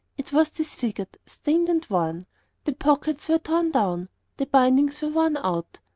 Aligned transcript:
It 0.17 0.33
was 0.33 0.49
disfigured, 0.49 1.19
stained 1.27 1.69
and 1.69 1.85
worn. 1.87 2.25
The 2.63 2.73
pockets 2.73 3.29
were 3.29 3.37
torn 3.37 3.69
down. 3.69 4.09
The 4.37 4.47
bindings 4.47 4.99
were 5.03 5.09
worn 5.09 5.37
out. 5.37 5.77